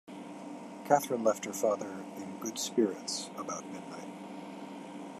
Kathryn 0.83 1.23
left 1.23 1.45
her 1.45 1.53
father 1.53 2.03
"in 2.17 2.39
good 2.39 2.57
spirits" 2.57 3.29
about 3.37 3.63
midnight. 3.71 4.09